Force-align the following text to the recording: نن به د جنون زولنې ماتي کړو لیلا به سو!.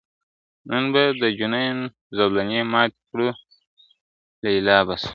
نن 0.69 0.83
به 0.93 1.03
د 1.21 1.23
جنون 1.37 1.77
زولنې 2.17 2.61
ماتي 2.71 2.99
کړو 3.09 3.29
لیلا 4.43 4.77
به 4.87 4.95
سو!. 5.01 5.09